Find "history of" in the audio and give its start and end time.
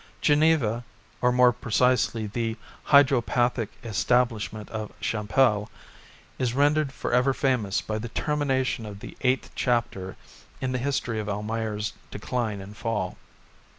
10.79-11.29